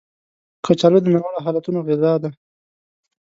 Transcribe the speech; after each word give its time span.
کچالو 0.65 0.99
د 1.01 1.05
ناوړه 1.13 1.39
حالتونو 1.45 1.79
غذا 1.87 2.13
ده 2.23 2.29